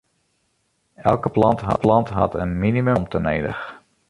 [1.01, 3.63] Elke plant hat in minimum oan romte nedich.